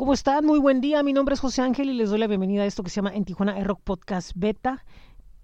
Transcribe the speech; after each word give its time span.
¿Cómo 0.00 0.14
están? 0.14 0.46
Muy 0.46 0.58
buen 0.58 0.80
día. 0.80 1.02
Mi 1.02 1.12
nombre 1.12 1.34
es 1.34 1.40
José 1.40 1.60
Ángel 1.60 1.90
y 1.90 1.92
les 1.92 2.08
doy 2.08 2.18
la 2.18 2.26
bienvenida 2.26 2.62
a 2.62 2.64
esto 2.64 2.82
que 2.82 2.88
se 2.88 2.96
llama 2.96 3.14
En 3.14 3.26
Tijuana 3.26 3.62
Rock 3.62 3.82
Podcast 3.84 4.32
Beta, 4.34 4.82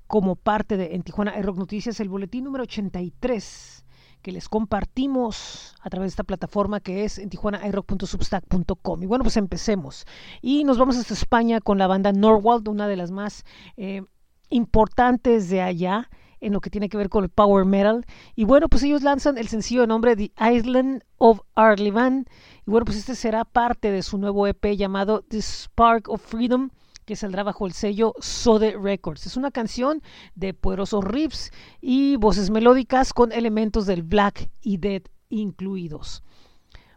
como 0.07 0.35
parte 0.35 0.79
de 0.79 0.95
En 0.95 1.03
Tijuana 1.03 1.39
Rock 1.43 1.59
Noticias, 1.59 2.01
el 2.01 2.09
boletín 2.09 2.45
número 2.45 2.65
83 2.65 3.85
que 4.23 4.33
les 4.33 4.49
compartimos 4.49 5.75
a 5.83 5.91
través 5.91 6.07
de 6.07 6.13
esta 6.13 6.25
plataforma 6.25 6.81
que 6.81 7.05
es 7.05 7.19
en 7.19 7.29
tijuanairock.substack.com. 7.29 9.03
Y 9.03 9.05
bueno, 9.05 9.25
pues 9.25 9.37
empecemos. 9.37 10.07
Y 10.41 10.65
nos 10.65 10.79
vamos 10.79 10.97
hasta 10.97 11.13
España 11.13 11.61
con 11.61 11.77
la 11.77 11.87
banda 11.87 12.13
Norwald, 12.13 12.67
una 12.69 12.89
de 12.89 12.97
las 12.97 13.11
más 13.11 13.45
eh, 13.77 14.05
importantes 14.49 15.51
de 15.51 15.61
allá 15.61 16.09
en 16.41 16.53
lo 16.53 16.61
que 16.61 16.71
tiene 16.71 16.89
que 16.89 16.97
ver 16.97 17.09
con 17.09 17.25
el 17.25 17.31
power 17.31 17.65
metal. 17.65 18.05
Y 18.35 18.45
bueno, 18.45 18.69
pues 18.69 18.83
ellos 18.83 19.03
lanzan 19.03 19.39
el 19.39 19.49
sencillo 19.49 19.83
de 19.83 19.87
nombre 19.87 20.17
The 20.17 20.33
Island 20.53 21.03
of 21.19 21.41
Arlivan. 21.55 22.27
Y 22.67 22.71
bueno, 22.71 22.85
pues 22.85 22.99
este 22.99 23.15
será 23.15 23.45
parte 23.45 23.91
de 23.91 24.03
su 24.03 24.19
nuevo 24.19 24.47
EP 24.47 24.77
llamado 24.77 25.23
The 25.29 25.41
Spark 25.43 26.09
of 26.09 26.23
Freedom 26.23 26.71
que 27.07 27.17
saldrá 27.17 27.45
bajo 27.45 27.67
el 27.67 27.73
sello 27.73 28.15
Sode 28.19 28.77
Records. 28.77 29.27
Es 29.27 29.37
una 29.37 29.53
canción 29.53 30.03
de 30.35 30.53
poderosos 30.53 31.05
riffs 31.05 31.53
y 31.81 32.17
voces 32.17 32.51
melódicas 32.51 33.13
con 33.13 33.31
elementos 33.31 33.87
del 33.87 34.03
black 34.03 34.51
y 34.61 34.79
dead 34.79 35.03
incluidos. 35.29 36.23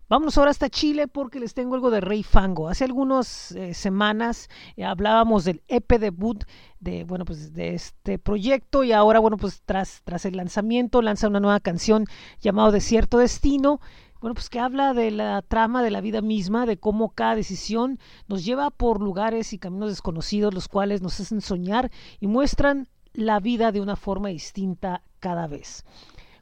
Vámonos 0.09 0.39
ahora 0.39 0.49
hasta 0.49 0.71
Chile 0.71 1.07
porque 1.07 1.39
les 1.39 1.53
tengo 1.53 1.75
algo 1.75 1.91
de 1.91 2.01
Rey 2.01 2.23
Fango. 2.23 2.67
Hace 2.67 2.83
algunas 2.83 3.51
eh, 3.51 3.75
semanas 3.75 4.49
eh, 4.75 4.83
hablábamos 4.83 5.45
del 5.45 5.61
EP 5.67 5.87
debut 5.99 6.45
de, 6.79 7.03
bueno, 7.03 7.25
pues 7.25 7.53
de 7.53 7.75
este 7.75 8.17
proyecto 8.17 8.83
y 8.83 8.91
ahora, 8.91 9.19
bueno, 9.19 9.37
pues 9.37 9.61
tras, 9.63 10.01
tras 10.03 10.25
el 10.25 10.35
lanzamiento 10.35 11.03
lanza 11.03 11.27
una 11.27 11.39
nueva 11.39 11.59
canción 11.59 12.05
llamado 12.41 12.71
Desierto 12.71 13.19
Destino. 13.19 13.81
Bueno, 14.19 14.33
pues 14.33 14.49
que 14.49 14.59
habla 14.59 14.95
de 14.95 15.11
la 15.11 15.43
trama 15.43 15.83
de 15.83 15.91
la 15.91 16.01
vida 16.01 16.21
misma, 16.21 16.65
de 16.65 16.77
cómo 16.77 17.09
cada 17.11 17.35
decisión 17.35 17.99
nos 18.27 18.43
lleva 18.43 18.71
por 18.71 19.01
lugares 19.01 19.53
y 19.53 19.59
caminos 19.59 19.89
desconocidos, 19.89 20.55
los 20.55 20.67
cuales 20.67 21.03
nos 21.03 21.19
hacen 21.19 21.39
soñar 21.39 21.91
y 22.19 22.25
muestran 22.25 22.87
la 23.13 23.39
vida 23.39 23.71
de 23.71 23.79
una 23.79 23.95
forma 23.95 24.29
distinta 24.29 25.03
cada 25.19 25.45
vez. 25.45 25.85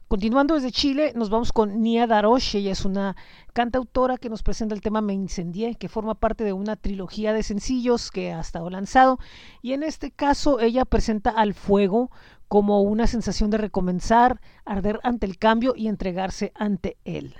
Continuando 0.08 0.54
desde 0.54 0.72
Chile, 0.72 1.12
nos 1.14 1.28
vamos 1.28 1.52
con 1.52 1.82
Nia 1.82 2.06
Darosh. 2.06 2.56
Ella 2.56 2.72
es 2.72 2.86
una 2.86 3.14
cantautora 3.52 4.16
que 4.16 4.30
nos 4.30 4.42
presenta 4.42 4.74
el 4.74 4.80
tema 4.80 5.02
Me 5.02 5.12
Incendié, 5.12 5.74
que 5.74 5.90
forma 5.90 6.14
parte 6.14 6.44
de 6.44 6.54
una 6.54 6.76
trilogía 6.76 7.34
de 7.34 7.42
sencillos 7.42 8.10
que 8.10 8.32
ha 8.32 8.40
estado 8.40 8.70
lanzado. 8.70 9.18
Y 9.60 9.74
en 9.74 9.82
este 9.82 10.10
caso, 10.10 10.60
ella 10.60 10.86
presenta 10.86 11.28
al 11.28 11.52
fuego 11.52 12.10
como 12.48 12.80
una 12.80 13.06
sensación 13.06 13.50
de 13.50 13.58
recomenzar, 13.58 14.40
arder 14.64 14.98
ante 15.02 15.26
el 15.26 15.36
cambio 15.36 15.74
y 15.76 15.88
entregarse 15.88 16.52
ante 16.54 16.96
él. 17.04 17.34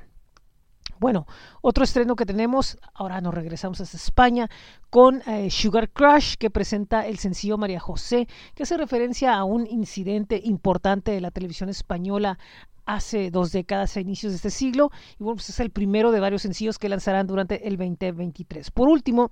Bueno, 1.01 1.27
otro 1.63 1.85
estreno 1.85 2.17
que 2.17 2.27
tenemos, 2.27 2.77
ahora 2.95 3.21
nos 3.21 3.33
regresamos 3.33 3.81
a 3.81 3.85
España 3.85 4.49
con 4.91 5.23
eh, 5.29 5.49
Sugar 5.51 5.91
Crush, 5.91 6.35
que 6.37 6.51
presenta 6.51 7.07
el 7.07 7.19
sencillo 7.19 7.57
María 7.57 7.79
José, 7.79 8.27
que 8.55 8.65
hace 8.65 8.77
referencia 8.77 9.35
a 9.35 9.45
un 9.45 9.67
incidente 9.67 10.41
importante 10.43 11.13
de 11.13 11.21
la 11.21 11.31
televisión 11.31 11.69
española 11.69 12.39
hace 12.85 13.31
dos 13.31 13.53
décadas 13.53 13.97
a 13.97 14.01
inicios 14.01 14.33
de 14.33 14.37
este 14.37 14.51
siglo. 14.51 14.91
Y 15.21 15.25
bueno, 15.25 15.37
pues 15.37 15.51
es 15.51 15.61
el 15.61 15.71
primero 15.71 16.11
de 16.11 16.21
varios 16.21 16.43
sencillos 16.43 16.79
que 16.79 16.89
lanzarán 16.89 17.27
durante 17.27 17.69
el 17.69 17.77
2023. 17.77 18.71
Por 18.71 18.89
último, 18.89 19.31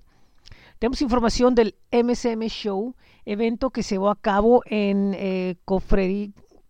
tenemos 0.78 1.00
información 1.00 1.54
del 1.54 1.74
MCM 1.90 2.48
Show, 2.48 2.94
evento 3.24 3.70
que 3.70 3.82
se 3.82 3.94
llevó 3.94 4.10
a 4.10 4.20
cabo 4.20 4.60
en 4.66 5.14
eh, 5.14 5.56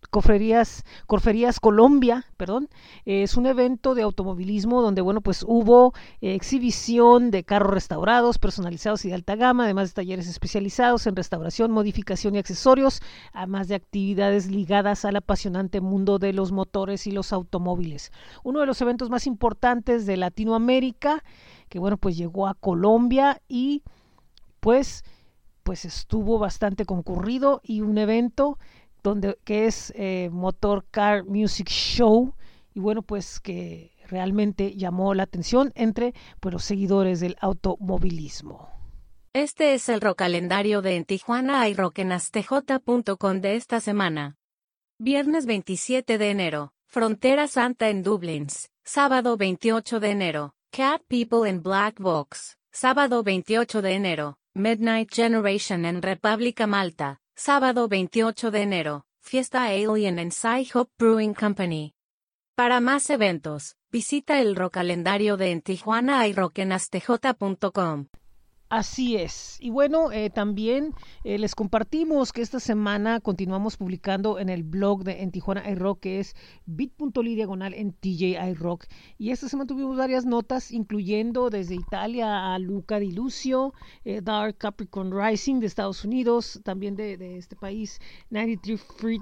Corferías 0.09 1.59
Colombia, 1.59 2.25
perdón, 2.37 2.69
es 3.05 3.37
un 3.37 3.45
evento 3.45 3.93
de 3.93 4.03
automovilismo 4.03 4.81
donde, 4.81 5.01
bueno, 5.01 5.21
pues 5.21 5.43
hubo 5.47 5.93
eh, 6.21 6.33
exhibición 6.33 7.29
de 7.31 7.43
carros 7.43 7.73
restaurados, 7.73 8.37
personalizados 8.37 9.03
y 9.05 9.09
de 9.09 9.15
alta 9.15 9.35
gama, 9.35 9.65
además 9.65 9.89
de 9.89 9.93
talleres 9.93 10.27
especializados 10.27 11.07
en 11.07 11.15
restauración, 11.15 11.71
modificación 11.71 12.35
y 12.35 12.39
accesorios, 12.39 13.01
además 13.33 13.67
de 13.67 13.75
actividades 13.75 14.49
ligadas 14.49 15.05
al 15.05 15.17
apasionante 15.17 15.81
mundo 15.81 16.19
de 16.19 16.33
los 16.33 16.51
motores 16.51 17.07
y 17.07 17.11
los 17.11 17.33
automóviles. 17.33 18.11
Uno 18.43 18.61
de 18.61 18.65
los 18.65 18.81
eventos 18.81 19.09
más 19.09 19.27
importantes 19.27 20.05
de 20.05 20.17
Latinoamérica, 20.17 21.23
que, 21.69 21.79
bueno, 21.79 21.97
pues 21.97 22.17
llegó 22.17 22.47
a 22.47 22.53
Colombia 22.53 23.41
y, 23.47 23.83
pues, 24.59 25.03
pues 25.63 25.83
estuvo 25.83 26.39
bastante 26.39 26.85
concurrido 26.85 27.59
y 27.61 27.81
un 27.81 27.97
evento 27.97 28.57
donde, 29.09 29.37
que 29.43 29.65
es 29.65 29.93
eh, 29.95 30.29
Motor 30.31 30.85
Car 30.91 31.25
Music 31.25 31.67
Show, 31.69 32.33
y 32.73 32.79
bueno, 32.79 33.01
pues 33.01 33.39
que 33.39 33.91
realmente 34.07 34.75
llamó 34.75 35.13
la 35.13 35.23
atención 35.23 35.71
entre 35.75 36.13
pues, 36.39 36.53
los 36.53 36.63
seguidores 36.63 37.19
del 37.19 37.35
automovilismo. 37.39 38.69
Este 39.33 39.73
es 39.73 39.89
el 39.89 39.99
calendario 40.15 40.81
de 40.81 40.95
En 40.95 41.05
Tijuana 41.05 41.67
y 41.69 41.73
roquenastj.com 41.73 43.41
de 43.41 43.55
esta 43.55 43.79
semana. 43.79 44.37
Viernes 44.99 45.45
27 45.45 46.17
de 46.17 46.31
enero, 46.31 46.73
Frontera 46.87 47.47
Santa 47.47 47.89
en 47.89 48.01
Dublins. 48.01 48.69
Sábado 48.83 49.37
28 49.37 49.99
de 49.99 50.09
enero, 50.11 50.55
Cat 50.71 51.03
People 51.07 51.49
in 51.49 51.61
Black 51.61 51.99
Box. 51.99 52.57
Sábado 52.71 53.21
28 53.21 53.81
de 53.81 53.93
enero, 53.93 54.37
Midnight 54.53 55.13
Generation 55.13 55.85
en 55.85 56.01
República 56.01 56.67
Malta. 56.67 57.21
Sábado 57.39 57.87
28 57.87 58.49
de 58.49 58.63
enero, 58.63 59.05
fiesta 59.21 59.65
Alien 59.65 60.17
en 60.17 60.31
Hop 60.73 60.89
Brewing 60.97 61.35
Company. 61.35 61.93
Para 62.55 62.81
más 62.81 63.11
eventos, 63.11 63.75
visita 63.91 64.41
el 64.41 64.55
rocalendario 64.55 65.37
de 65.37 65.51
en 65.51 65.61
Tijuana 65.61 66.25
y. 66.25 68.09
Así 68.69 69.15
es. 69.15 69.57
Y 69.61 69.69
bueno, 69.69 70.11
eh, 70.11 70.29
también 70.29 70.93
eh, 71.23 71.37
les 71.37 71.55
compartimos 71.55 72.33
que 72.33 72.41
esta 72.41 72.59
semana 72.59 73.21
continuamos 73.21 73.77
publicando 73.77 74.39
en 74.39 74.49
el 74.49 74.63
blog 74.63 75.05
de 75.05 75.23
En 75.23 75.31
Tijuana 75.31 75.69
iRock, 75.71 76.01
que 76.01 76.19
es 76.19 76.35
bit.ly 76.65 77.35
diagonal 77.35 77.73
en 77.73 77.93
TJ 77.93 78.37
iRock. 78.49 78.85
Y 79.17 79.31
esta 79.31 79.47
semana 79.47 79.67
tuvimos 79.67 79.95
varias 79.95 80.25
notas, 80.25 80.73
incluyendo 80.73 81.49
desde 81.49 81.75
Italia 81.75 82.53
a 82.53 82.59
Luca 82.59 82.99
Di 82.99 83.13
Lucio, 83.13 83.73
eh, 84.03 84.19
Dark 84.21 84.57
Capricorn 84.57 85.13
Rising 85.17 85.61
de 85.61 85.67
Estados 85.67 86.03
Unidos, 86.03 86.59
también 86.65 86.97
de, 86.97 87.37
este 87.37 87.55
país, 87.55 88.01
93 88.31 88.81
Feet, 88.97 89.21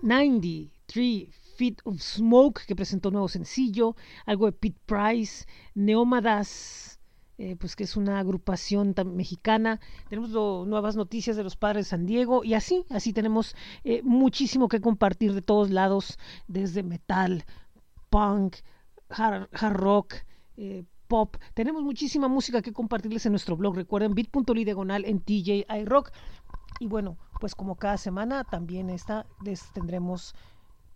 93 0.00 1.28
Feet 1.56 1.76
of 1.84 2.00
Smoke, 2.00 2.62
que 2.66 2.74
presentó 2.74 3.10
un 3.10 3.14
nuevo 3.14 3.28
sencillo, 3.28 3.96
algo 4.24 4.46
de 4.46 4.52
Pete 4.52 4.80
Price, 4.86 5.44
Neómadas 5.74 7.01
eh, 7.42 7.56
pues 7.56 7.74
que 7.74 7.82
es 7.82 7.96
una 7.96 8.20
agrupación 8.20 8.94
mexicana. 9.16 9.80
Tenemos 10.08 10.30
nuevas 10.68 10.94
noticias 10.94 11.36
de 11.36 11.42
los 11.42 11.56
padres 11.56 11.86
de 11.86 11.90
San 11.90 12.06
Diego 12.06 12.44
y 12.44 12.54
así, 12.54 12.84
así 12.88 13.12
tenemos 13.12 13.56
eh, 13.82 14.00
muchísimo 14.04 14.68
que 14.68 14.80
compartir 14.80 15.34
de 15.34 15.42
todos 15.42 15.68
lados, 15.70 16.20
desde 16.46 16.84
metal, 16.84 17.44
punk, 18.10 18.58
hard, 19.08 19.48
rock, 19.72 20.14
eh, 20.56 20.84
pop. 21.08 21.36
Tenemos 21.54 21.82
muchísima 21.82 22.28
música 22.28 22.62
que 22.62 22.72
compartirles 22.72 23.26
en 23.26 23.32
nuestro 23.32 23.56
blog. 23.56 23.74
Recuerden 23.74 24.14
bit.ly 24.14 24.64
diagonal 24.64 25.04
en 25.04 25.18
TJ 25.18 25.66
Rock. 25.84 26.12
Y 26.78 26.86
bueno, 26.86 27.18
pues 27.40 27.56
como 27.56 27.74
cada 27.74 27.96
semana 27.96 28.44
también 28.44 28.88
esta 28.88 29.26
les 29.44 29.72
tendremos 29.72 30.32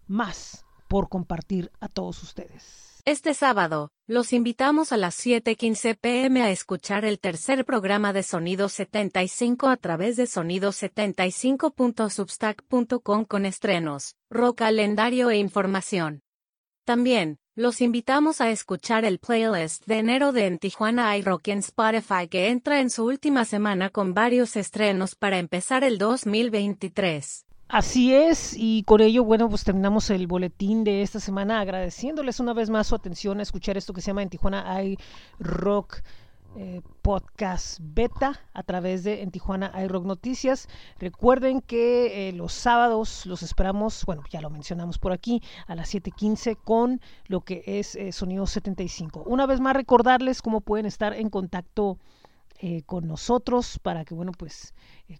más 0.06 0.64
por 0.86 1.08
compartir 1.08 1.72
a 1.80 1.88
todos 1.88 2.22
ustedes. 2.22 2.95
Este 3.06 3.32
sábado, 3.34 3.90
los 4.08 4.32
invitamos 4.32 4.90
a 4.90 4.96
las 4.96 5.14
7:15 5.14 5.94
pm 5.94 6.42
a 6.42 6.50
escuchar 6.50 7.04
el 7.04 7.20
tercer 7.20 7.64
programa 7.64 8.12
de 8.12 8.24
Sonido 8.24 8.68
75 8.68 9.68
a 9.68 9.76
través 9.76 10.16
de 10.16 10.24
sonido75.substack.com 10.24 13.24
con 13.24 13.46
estrenos, 13.46 14.16
rock 14.28 14.58
calendario 14.58 15.30
e 15.30 15.36
información. 15.36 16.24
También, 16.84 17.38
los 17.54 17.80
invitamos 17.80 18.40
a 18.40 18.50
escuchar 18.50 19.04
el 19.04 19.20
playlist 19.20 19.86
de 19.86 19.98
enero 19.98 20.32
de 20.32 20.46
En 20.46 20.58
Tijuana 20.58 21.16
iRock 21.16 21.46
en 21.46 21.58
Spotify 21.58 22.26
que 22.28 22.48
entra 22.48 22.80
en 22.80 22.90
su 22.90 23.04
última 23.04 23.44
semana 23.44 23.90
con 23.90 24.14
varios 24.14 24.56
estrenos 24.56 25.14
para 25.14 25.38
empezar 25.38 25.84
el 25.84 25.98
2023. 25.98 27.45
Así 27.68 28.14
es, 28.14 28.54
y 28.56 28.84
con 28.84 29.00
ello, 29.00 29.24
bueno, 29.24 29.48
pues 29.48 29.64
terminamos 29.64 30.08
el 30.10 30.28
boletín 30.28 30.84
de 30.84 31.02
esta 31.02 31.18
semana 31.18 31.60
agradeciéndoles 31.60 32.38
una 32.38 32.54
vez 32.54 32.70
más 32.70 32.86
su 32.86 32.94
atención 32.94 33.40
a 33.40 33.42
escuchar 33.42 33.76
esto 33.76 33.92
que 33.92 34.00
se 34.00 34.06
llama 34.08 34.22
en 34.22 34.30
Tijuana 34.30 34.80
iRock 34.84 36.00
eh, 36.58 36.80
Podcast 37.02 37.80
Beta 37.82 38.40
a 38.54 38.62
través 38.62 39.02
de 39.02 39.22
en 39.22 39.32
Tijuana 39.32 39.72
iRock 39.82 40.04
Noticias. 40.04 40.68
Recuerden 41.00 41.60
que 41.60 42.28
eh, 42.28 42.32
los 42.32 42.52
sábados 42.52 43.26
los 43.26 43.42
esperamos, 43.42 44.04
bueno, 44.06 44.22
ya 44.30 44.40
lo 44.40 44.48
mencionamos 44.48 44.98
por 44.98 45.12
aquí, 45.12 45.42
a 45.66 45.74
las 45.74 45.92
7:15 45.92 46.56
con 46.62 47.00
lo 47.26 47.40
que 47.40 47.64
es 47.66 47.96
eh, 47.96 48.12
Sonido 48.12 48.46
75. 48.46 49.24
Una 49.26 49.44
vez 49.44 49.58
más, 49.58 49.74
recordarles 49.74 50.40
cómo 50.40 50.60
pueden 50.60 50.86
estar 50.86 51.14
en 51.14 51.30
contacto 51.30 51.98
con 52.86 53.06
nosotros 53.06 53.78
para 53.80 54.06
que, 54.06 54.14
bueno, 54.14 54.32
pues 54.32 54.72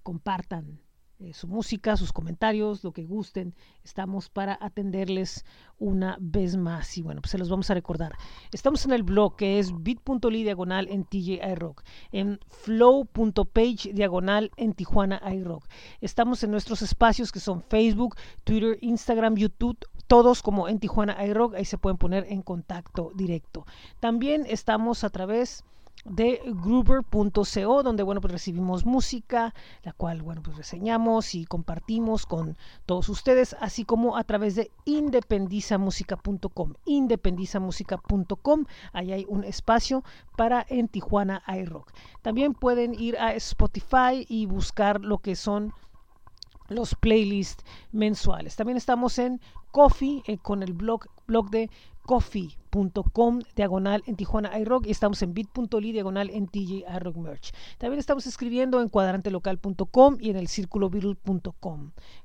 compartan 0.02 0.80
eh, 1.18 1.32
su 1.32 1.48
música, 1.48 1.96
sus 1.96 2.12
comentarios, 2.12 2.84
lo 2.84 2.92
que 2.92 3.04
gusten. 3.04 3.54
Estamos 3.82 4.28
para 4.28 4.58
atenderles 4.60 5.46
una 5.78 6.18
vez 6.20 6.56
más. 6.56 6.98
Y 6.98 7.02
bueno, 7.02 7.22
pues 7.22 7.30
se 7.30 7.38
los 7.38 7.48
vamos 7.48 7.70
a 7.70 7.74
recordar. 7.74 8.12
Estamos 8.52 8.84
en 8.84 8.92
el 8.92 9.02
blog 9.02 9.36
que 9.36 9.58
es 9.58 9.72
bit.ly 9.82 10.42
diagonal 10.42 10.88
en 10.88 11.04
TJI 11.04 11.40
Rock, 11.54 11.82
en 12.12 12.38
flow.page 12.48 13.94
diagonal 13.94 14.50
en 14.56 14.74
Tijuana 14.74 15.22
iRock. 15.32 15.66
Estamos 16.00 16.42
en 16.42 16.50
nuestros 16.50 16.82
espacios 16.82 17.32
que 17.32 17.40
son 17.40 17.62
Facebook, 17.62 18.16
Twitter, 18.44 18.76
Instagram, 18.82 19.36
YouTube, 19.36 19.78
todos 20.06 20.42
como 20.42 20.68
en 20.68 20.80
Tijuana 20.80 21.24
iRock. 21.24 21.54
Ahí 21.54 21.64
se 21.64 21.78
pueden 21.78 21.96
poner 21.96 22.26
en 22.28 22.42
contacto 22.42 23.12
directo. 23.14 23.64
También 24.00 24.44
estamos 24.46 25.02
a 25.02 25.10
través 25.10 25.64
gruber.co 26.04 27.82
donde 27.82 28.02
bueno 28.02 28.20
pues 28.20 28.32
recibimos 28.32 28.84
música 28.84 29.54
la 29.82 29.92
cual 29.92 30.22
bueno 30.22 30.42
pues 30.42 30.56
reseñamos 30.56 31.34
y 31.34 31.46
compartimos 31.46 32.26
con 32.26 32.56
todos 32.84 33.08
ustedes 33.08 33.56
así 33.60 33.84
como 33.84 34.16
a 34.16 34.24
través 34.24 34.54
de 34.54 34.70
independizamusica.com 34.84 36.74
independizamusica.com 36.84 38.64
ahí 38.92 39.12
hay 39.12 39.26
un 39.28 39.42
espacio 39.44 40.04
para 40.36 40.64
en 40.68 40.88
Tijuana 40.88 41.42
iRock 41.48 41.92
también 42.22 42.54
pueden 42.54 42.94
ir 42.94 43.18
a 43.18 43.34
Spotify 43.34 44.24
y 44.28 44.46
buscar 44.46 45.00
lo 45.00 45.18
que 45.18 45.34
son 45.34 45.72
los 46.68 46.94
playlists 46.94 47.64
mensuales. 47.92 48.56
También 48.56 48.76
estamos 48.76 49.18
en 49.18 49.40
Coffee 49.70 50.22
eh, 50.26 50.38
con 50.38 50.62
el 50.62 50.72
blog, 50.72 51.06
blog 51.26 51.50
de 51.50 51.70
coffee.com 52.06 53.40
diagonal 53.54 54.02
en 54.06 54.16
Tijuana 54.16 54.58
iRock 54.58 54.86
y 54.86 54.90
estamos 54.92 55.20
en 55.22 55.34
bit.ly 55.34 55.92
diagonal 55.92 56.30
en 56.30 56.46
TJ 56.46 56.84
iRock 56.96 57.16
Merch. 57.16 57.52
También 57.78 57.98
estamos 57.98 58.26
escribiendo 58.26 58.80
en 58.80 58.88
cuadrantelocal.com 58.88 60.16
y 60.20 60.30
en 60.30 60.36
el 60.36 60.48
círculo 60.48 60.88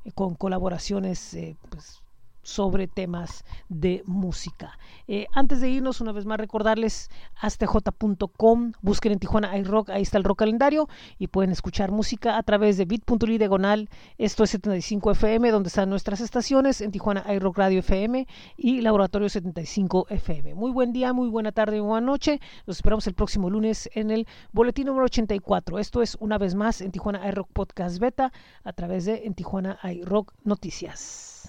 eh, 0.06 0.12
con 0.14 0.36
colaboraciones 0.36 1.34
eh, 1.34 1.58
pues, 1.70 2.02
sobre 2.44 2.88
temas 2.88 3.44
de 3.70 4.04
música. 4.06 4.78
Eh, 5.08 5.28
antes 5.34 5.62
de 5.62 5.70
irnos, 5.70 6.02
una 6.02 6.12
vez 6.12 6.26
más 6.26 6.40
recordarles 6.40 7.10
astj.com, 7.40 8.74
busquen 8.82 9.12
en 9.14 9.20
Tijuana 9.20 9.58
iRock, 9.58 9.90
ahí 9.90 10.02
está 10.02 10.18
el 10.18 10.24
rock 10.24 10.40
calendario 10.40 10.88
y 11.20 11.28
pueden 11.28 11.52
escuchar 11.52 11.92
música 11.92 12.38
a 12.38 12.44
través 12.44 12.78
de 12.78 12.86
bit.ly 12.86 13.38
diagonal, 13.38 13.90
esto 14.18 14.44
es 14.44 14.52
75 14.52 15.12
FM, 15.12 15.52
donde 15.52 15.68
están 15.68 15.90
nuestras 15.90 16.22
estaciones, 16.22 16.82
en 16.82 16.92
Tijuana 16.92 17.26
iRock 17.34 17.58
Radio 17.58 17.80
FM 17.80 18.28
y 18.58 18.82
Laboratorio 18.82 19.30
75 19.30 20.08
FM. 20.10 20.56
Muy 20.56 20.72
buen 20.72 20.94
día, 20.94 21.14
muy 21.14 21.30
buena 21.30 21.52
tarde, 21.52 21.78
y 21.78 21.80
buena 21.80 22.06
noche. 22.06 22.40
Los 22.66 22.78
esperamos 22.78 23.08
el 23.08 23.14
próximo 23.14 23.50
lunes 23.50 23.90
en 23.94 24.12
el 24.12 24.28
boletín 24.52 24.88
número 24.88 25.06
84. 25.06 25.80
Esto 25.80 26.02
es 26.02 26.18
una 26.20 26.38
vez 26.38 26.56
más 26.56 26.82
en 26.82 26.92
Tijuana 26.92 27.28
iRock 27.28 27.50
Podcast 27.52 28.00
Beta 28.00 28.32
a 28.64 28.74
través 28.74 29.06
de 29.06 29.26
en 29.26 29.34
Tijuana 29.34 29.80
iRock 29.84 30.34
Noticias. 30.44 31.41